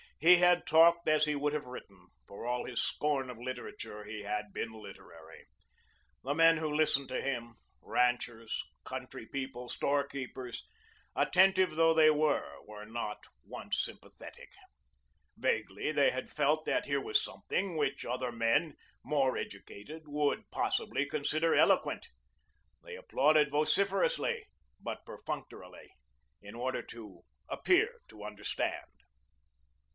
[0.19, 4.21] He had talked as he would have written; for all his scorn of literature, he
[4.21, 5.45] had been literary.
[6.23, 10.67] The men who listened to him, ranchers, country people, store keepers,
[11.15, 14.51] attentive though they were, were not once sympathetic.
[15.37, 21.05] Vaguely they had felt that here was something which other men more educated would possibly
[21.05, 22.07] consider eloquent.
[22.83, 24.45] They applauded vociferously
[24.79, 25.91] but perfunctorily,
[26.43, 28.85] in order to appear to understand.